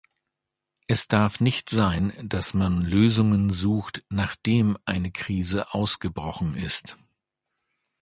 [0.87, 6.97] Es darf nicht sein, dass man Lösungen sucht, nachdem eine Krise ausgebrochen ist.